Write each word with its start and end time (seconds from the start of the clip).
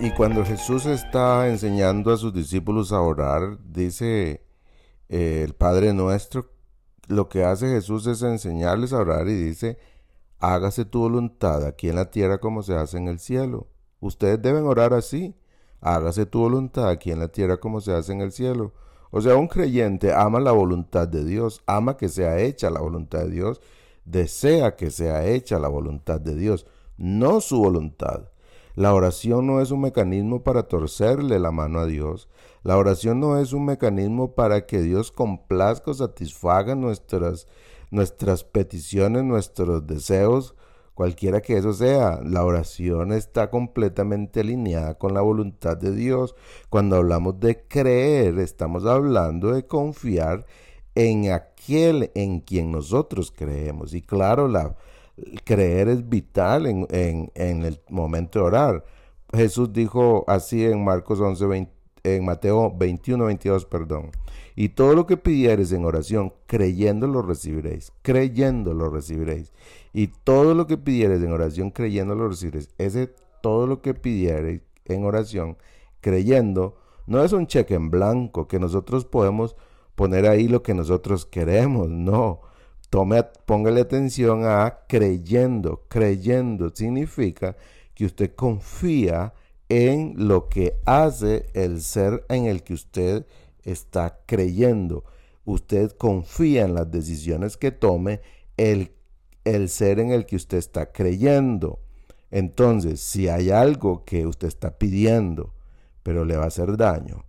Y 0.00 0.12
cuando 0.12 0.44
Jesús 0.44 0.86
está 0.86 1.48
enseñando 1.48 2.12
a 2.12 2.16
sus 2.16 2.32
discípulos 2.32 2.92
a 2.92 3.00
orar, 3.00 3.58
dice 3.64 4.44
eh, 5.08 5.42
el 5.44 5.54
Padre 5.54 5.92
nuestro, 5.92 6.52
lo 7.08 7.28
que 7.28 7.44
hace 7.44 7.68
Jesús 7.68 8.06
es 8.06 8.22
enseñarles 8.22 8.92
a 8.92 8.98
orar 8.98 9.26
y 9.26 9.34
dice, 9.34 9.76
hágase 10.38 10.84
tu 10.84 11.00
voluntad 11.00 11.64
aquí 11.66 11.88
en 11.88 11.96
la 11.96 12.10
tierra 12.10 12.38
como 12.38 12.62
se 12.62 12.76
hace 12.76 12.96
en 12.96 13.08
el 13.08 13.18
cielo. 13.18 13.66
Ustedes 13.98 14.40
deben 14.40 14.66
orar 14.66 14.94
así, 14.94 15.34
hágase 15.80 16.26
tu 16.26 16.40
voluntad 16.40 16.88
aquí 16.88 17.10
en 17.10 17.18
la 17.18 17.28
tierra 17.28 17.58
como 17.58 17.80
se 17.80 17.92
hace 17.92 18.12
en 18.12 18.20
el 18.20 18.30
cielo. 18.30 18.72
O 19.10 19.20
sea, 19.20 19.36
un 19.36 19.48
creyente 19.48 20.12
ama 20.12 20.40
la 20.40 20.52
voluntad 20.52 21.08
de 21.08 21.24
Dios, 21.24 21.62
ama 21.66 21.96
que 21.96 22.08
sea 22.08 22.38
hecha 22.38 22.70
la 22.70 22.80
voluntad 22.80 23.20
de 23.20 23.30
Dios, 23.30 23.60
desea 24.04 24.76
que 24.76 24.90
sea 24.90 25.26
hecha 25.26 25.58
la 25.58 25.68
voluntad 25.68 26.20
de 26.20 26.34
Dios, 26.34 26.66
no 26.96 27.40
su 27.40 27.58
voluntad. 27.58 28.28
La 28.74 28.94
oración 28.94 29.46
no 29.46 29.60
es 29.60 29.70
un 29.70 29.80
mecanismo 29.80 30.44
para 30.44 30.64
torcerle 30.64 31.40
la 31.40 31.50
mano 31.50 31.80
a 31.80 31.86
Dios. 31.86 32.28
La 32.62 32.76
oración 32.76 33.18
no 33.18 33.38
es 33.38 33.52
un 33.52 33.64
mecanismo 33.64 34.36
para 34.36 34.66
que 34.66 34.80
Dios 34.80 35.10
complazca 35.10 35.90
o 35.90 35.94
satisfaga 35.94 36.74
nuestras, 36.76 37.48
nuestras 37.90 38.44
peticiones, 38.44 39.24
nuestros 39.24 39.86
deseos, 39.86 40.54
cualquiera 40.98 41.40
que 41.40 41.56
eso 41.56 41.72
sea. 41.72 42.20
La 42.24 42.44
oración 42.44 43.12
está 43.12 43.50
completamente 43.50 44.40
alineada 44.40 44.94
con 44.98 45.14
la 45.14 45.20
voluntad 45.20 45.76
de 45.76 45.92
Dios. 45.94 46.34
Cuando 46.70 46.96
hablamos 46.96 47.38
de 47.38 47.62
creer, 47.68 48.36
estamos 48.40 48.84
hablando 48.84 49.52
de 49.52 49.64
confiar 49.64 50.44
en 50.96 51.30
aquel 51.30 52.10
en 52.16 52.40
quien 52.40 52.72
nosotros 52.72 53.30
creemos. 53.30 53.94
Y 53.94 54.02
claro, 54.02 54.48
la, 54.48 54.74
creer 55.44 55.86
es 55.88 56.08
vital 56.08 56.66
en, 56.66 57.30
el 57.36 57.80
momento 57.88 58.40
de 58.40 58.44
orar. 58.44 58.84
Jesús 59.32 59.72
dijo 59.72 60.24
así 60.26 60.64
en 60.64 60.82
Marcos 60.82 61.20
11, 61.20 61.46
en 62.16 62.24
Mateo 62.24 62.74
21, 62.76 63.24
22, 63.24 63.64
perdón. 63.66 64.10
Y 64.56 64.70
todo 64.70 64.94
lo 64.94 65.06
que 65.06 65.16
pidieres 65.16 65.72
en 65.72 65.84
oración, 65.84 66.32
creyendo 66.46 67.06
lo 67.06 67.22
recibiréis. 67.22 67.92
Creyendo 68.02 68.74
lo 68.74 68.90
recibiréis. 68.90 69.52
Y 69.92 70.08
todo 70.08 70.54
lo 70.54 70.66
que 70.66 70.76
pidieres 70.76 71.22
en 71.22 71.32
oración, 71.32 71.70
creyendo 71.70 72.14
lo 72.14 72.28
recibiréis. 72.28 72.70
Ese 72.78 73.10
todo 73.40 73.66
lo 73.66 73.82
que 73.82 73.94
pidieres 73.94 74.62
en 74.84 75.04
oración, 75.04 75.56
creyendo, 76.00 76.76
no 77.06 77.22
es 77.22 77.32
un 77.32 77.46
cheque 77.46 77.74
en 77.74 77.90
blanco 77.90 78.48
que 78.48 78.58
nosotros 78.58 79.04
podemos 79.04 79.56
poner 79.94 80.26
ahí 80.26 80.48
lo 80.48 80.62
que 80.62 80.74
nosotros 80.74 81.24
queremos. 81.24 81.88
No 81.88 82.40
Tome, 82.90 83.22
póngale 83.44 83.82
atención 83.82 84.44
a 84.46 84.80
creyendo. 84.88 85.84
Creyendo 85.88 86.70
significa 86.74 87.56
que 87.94 88.06
usted 88.06 88.34
confía 88.34 89.34
en 89.47 89.47
lo 89.68 90.48
que 90.48 90.80
hace 90.86 91.46
el 91.52 91.82
ser 91.82 92.24
en 92.28 92.46
el 92.46 92.62
que 92.62 92.74
usted 92.74 93.26
está 93.62 94.20
creyendo. 94.26 95.04
Usted 95.44 95.92
confía 95.92 96.64
en 96.64 96.74
las 96.74 96.90
decisiones 96.90 97.56
que 97.56 97.70
tome 97.70 98.20
el, 98.56 98.92
el 99.44 99.68
ser 99.68 100.00
en 100.00 100.10
el 100.10 100.26
que 100.26 100.36
usted 100.36 100.58
está 100.58 100.92
creyendo. 100.92 101.80
Entonces, 102.30 103.00
si 103.00 103.28
hay 103.28 103.50
algo 103.50 104.04
que 104.04 104.26
usted 104.26 104.48
está 104.48 104.78
pidiendo, 104.78 105.54
pero 106.02 106.24
le 106.24 106.36
va 106.36 106.44
a 106.44 106.48
hacer 106.48 106.76
daño, 106.76 107.24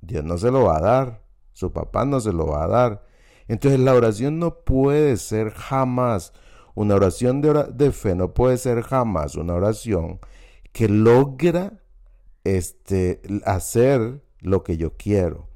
Dios 0.00 0.24
no 0.24 0.38
se 0.38 0.50
lo 0.50 0.64
va 0.64 0.78
a 0.78 0.80
dar, 0.80 1.22
su 1.52 1.72
papá 1.72 2.04
no 2.04 2.20
se 2.20 2.32
lo 2.32 2.46
va 2.46 2.64
a 2.64 2.68
dar. 2.68 3.06
Entonces 3.46 3.80
la 3.80 3.94
oración 3.94 4.38
no 4.38 4.60
puede 4.60 5.16
ser 5.16 5.50
jamás, 5.50 6.32
una 6.74 6.94
oración 6.94 7.40
de, 7.40 7.64
de 7.72 7.92
fe 7.92 8.14
no 8.14 8.34
puede 8.34 8.58
ser 8.58 8.82
jamás 8.82 9.36
una 9.36 9.54
oración 9.54 10.18
que 10.72 10.88
logra 10.88 11.83
este, 12.44 13.20
hacer 13.44 14.22
lo 14.40 14.62
que 14.62 14.76
yo 14.76 14.96
quiero. 14.96 15.48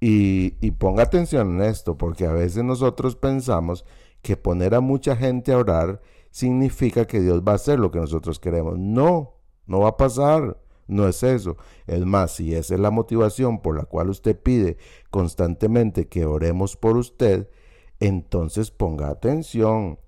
Y, 0.00 0.54
y, 0.60 0.72
ponga 0.72 1.04
atención 1.04 1.56
en 1.56 1.68
esto, 1.68 1.96
porque 1.96 2.26
a 2.26 2.32
veces 2.32 2.62
nosotros 2.62 3.16
pensamos 3.16 3.84
que 4.22 4.36
poner 4.36 4.74
a 4.74 4.80
mucha 4.80 5.16
gente 5.16 5.52
a 5.52 5.58
orar 5.58 6.02
significa 6.30 7.06
que 7.06 7.20
Dios 7.20 7.42
va 7.42 7.52
a 7.52 7.56
hacer 7.56 7.78
lo 7.78 7.90
que 7.90 7.98
nosotros 7.98 8.38
queremos. 8.38 8.78
No, 8.78 9.36
no 9.66 9.80
va 9.80 9.90
a 9.90 9.96
pasar. 9.96 10.58
No 10.88 11.08
es 11.08 11.22
eso. 11.22 11.56
Es 11.86 12.04
más, 12.04 12.32
si 12.32 12.54
esa 12.54 12.74
es 12.74 12.80
la 12.80 12.90
motivación 12.90 13.60
por 13.60 13.76
la 13.76 13.84
cual 13.84 14.10
usted 14.10 14.38
pide 14.40 14.76
constantemente 15.10 16.08
que 16.08 16.26
oremos 16.26 16.76
por 16.76 16.96
usted, 16.96 17.48
entonces 17.98 18.70
ponga 18.70 19.08
atención, 19.08 19.98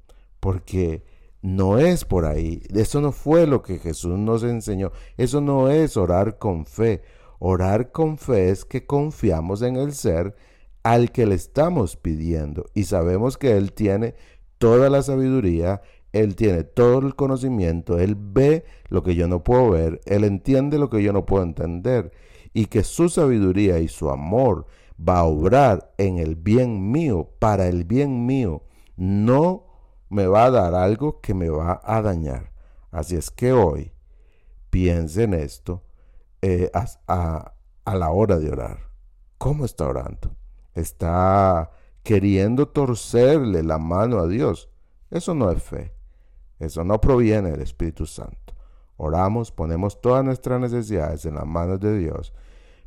porque 0.40 1.04
no 1.42 1.78
es 1.78 2.04
por 2.04 2.24
ahí. 2.24 2.62
Eso 2.74 3.00
no 3.00 3.12
fue 3.12 3.46
lo 3.46 3.62
que 3.62 3.78
Jesús 3.78 4.18
nos 4.18 4.42
enseñó. 4.42 4.92
Eso 5.16 5.40
no 5.40 5.68
es 5.68 5.96
orar 5.96 6.38
con 6.38 6.66
fe. 6.66 7.02
Orar 7.38 7.92
con 7.92 8.18
fe 8.18 8.50
es 8.50 8.64
que 8.64 8.86
confiamos 8.86 9.62
en 9.62 9.76
el 9.76 9.92
ser 9.94 10.34
al 10.82 11.12
que 11.12 11.26
le 11.26 11.34
estamos 11.34 11.96
pidiendo 11.96 12.66
y 12.74 12.84
sabemos 12.84 13.36
que 13.36 13.56
Él 13.56 13.72
tiene 13.72 14.14
toda 14.58 14.90
la 14.90 15.02
sabiduría 15.02 15.82
él 16.12 16.36
tiene 16.36 16.64
todo 16.64 17.06
el 17.06 17.14
conocimiento, 17.14 17.98
Él 17.98 18.16
ve 18.18 18.64
lo 18.88 19.02
que 19.02 19.14
yo 19.14 19.28
no 19.28 19.44
puedo 19.44 19.70
ver, 19.70 20.00
Él 20.06 20.24
entiende 20.24 20.78
lo 20.78 20.88
que 20.88 21.02
yo 21.02 21.12
no 21.12 21.26
puedo 21.26 21.42
entender 21.42 22.12
y 22.54 22.66
que 22.66 22.82
su 22.82 23.08
sabiduría 23.08 23.78
y 23.78 23.88
su 23.88 24.10
amor 24.10 24.66
va 24.98 25.18
a 25.18 25.24
obrar 25.24 25.92
en 25.98 26.18
el 26.18 26.34
bien 26.34 26.90
mío, 26.90 27.30
para 27.38 27.68
el 27.68 27.84
bien 27.84 28.24
mío, 28.26 28.62
no 28.96 29.66
me 30.08 30.26
va 30.26 30.46
a 30.46 30.50
dar 30.50 30.74
algo 30.74 31.20
que 31.20 31.34
me 31.34 31.48
va 31.48 31.80
a 31.84 32.02
dañar. 32.02 32.52
Así 32.90 33.16
es 33.16 33.30
que 33.30 33.52
hoy 33.52 33.92
piense 34.70 35.24
en 35.24 35.34
esto 35.34 35.82
eh, 36.42 36.70
a, 36.74 37.52
a 37.84 37.94
la 37.94 38.10
hora 38.10 38.38
de 38.38 38.50
orar. 38.50 38.78
¿Cómo 39.38 39.64
está 39.64 39.86
orando? 39.86 40.34
¿Está 40.74 41.70
queriendo 42.02 42.68
torcerle 42.68 43.62
la 43.62 43.78
mano 43.78 44.18
a 44.18 44.26
Dios? 44.26 44.68
Eso 45.10 45.34
no 45.34 45.50
es 45.50 45.62
fe. 45.62 45.92
Eso 46.58 46.84
no 46.84 47.00
proviene 47.00 47.50
del 47.50 47.62
Espíritu 47.62 48.06
Santo. 48.06 48.54
Oramos, 48.96 49.52
ponemos 49.52 50.00
todas 50.00 50.24
nuestras 50.24 50.60
necesidades 50.60 51.24
en 51.24 51.36
las 51.36 51.46
manos 51.46 51.78
de 51.78 51.96
Dios, 51.96 52.32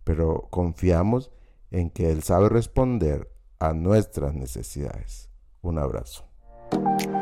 pero 0.03 0.47
confiamos 0.49 1.31
en 1.71 1.89
que 1.89 2.11
Él 2.11 2.21
sabe 2.21 2.49
responder 2.49 3.31
a 3.59 3.73
nuestras 3.73 4.33
necesidades. 4.33 5.29
Un 5.61 5.79
abrazo. 5.79 6.30
you 6.73 7.20